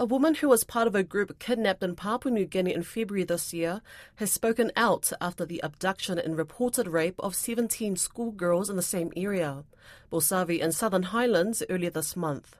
[0.00, 3.22] A woman who was part of a group kidnapped in Papua New Guinea in February
[3.22, 3.82] this year
[4.14, 9.12] has spoken out after the abduction and reported rape of 17 schoolgirls in the same
[9.14, 9.62] area,
[10.10, 12.56] Bosavi in Southern Highlands, earlier this month.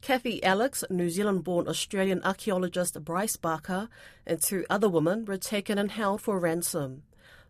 [0.00, 3.88] Kathy Alex, New Zealand born Australian archaeologist Bryce Barker,
[4.26, 7.04] and two other women were taken and held for ransom.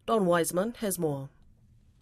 [0.05, 1.31] Don Wiseman has more.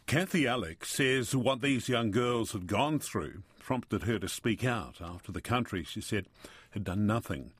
[0.08, 5.00] Kathy Alex says what these young girls had gone through prompted her to speak out
[5.00, 6.26] after the country, she said,
[6.72, 7.52] had done nothing.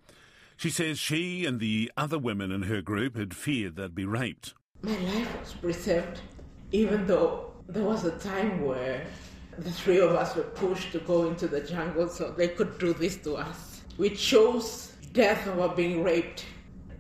[0.57, 4.55] She says she and the other women in her group had feared they'd be raped.
[4.83, 6.21] My life was preserved,
[6.71, 9.07] even though there was a time where
[9.59, 12.93] the three of us were pushed to go into the jungle so they could do
[12.93, 13.83] this to us.
[13.99, 16.47] We chose death over being raped.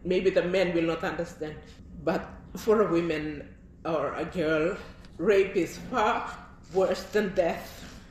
[0.05, 1.56] Maybe the men will not understand,
[2.05, 3.48] but for a woman
[3.84, 4.77] or a girl,
[5.19, 6.30] rape is far
[6.74, 8.02] worse than death.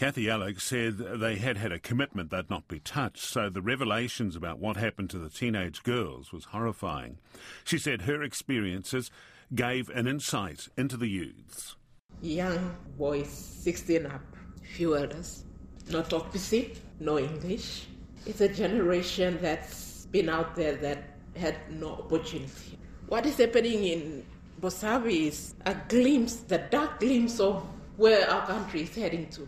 [0.00, 4.34] Kathy Alex said they had had a commitment they'd not be touched, so the revelations
[4.34, 7.18] about what happened to the teenage girls was horrifying.
[7.64, 9.10] She said her experiences
[9.54, 11.76] gave an insight into the youths.
[12.22, 14.22] Young boys, 16 up,
[14.62, 15.44] few elders,
[15.90, 17.86] no Tok Pisin, no English.
[18.24, 22.78] It's a generation that's been out there that had no opportunity.
[23.06, 24.24] What is happening in
[24.62, 27.66] Bosavi is a glimpse, the dark glimpse of
[27.98, 29.46] where our country is heading to.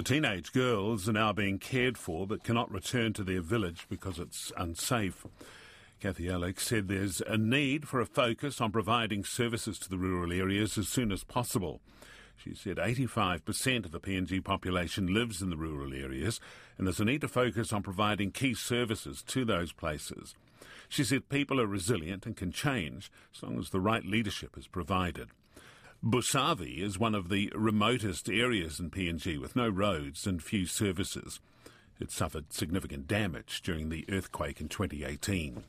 [0.00, 4.18] The teenage girls are now being cared for but cannot return to their village because
[4.18, 5.26] it's unsafe.
[6.00, 10.32] Kathy Alex said there's a need for a focus on providing services to the rural
[10.32, 11.82] areas as soon as possible.
[12.34, 16.40] She said 85% of the PNG population lives in the rural areas,
[16.78, 20.34] and there's a need to focus on providing key services to those places.
[20.88, 24.66] She said people are resilient and can change as long as the right leadership is
[24.66, 25.28] provided.
[26.02, 31.40] Bosavi is one of the remotest areas in PNG with no roads and few services.
[31.98, 35.64] It suffered significant damage during the earthquake in 2018.